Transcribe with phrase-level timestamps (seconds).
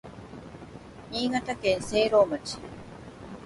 [1.11, 2.57] 新潟県聖籠町